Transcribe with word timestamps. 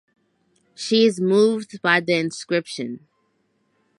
She 0.73 1.05
is 1.05 1.19
moved 1.21 1.79
by 1.83 1.99
the 1.99 2.13
inscription. 2.15 3.05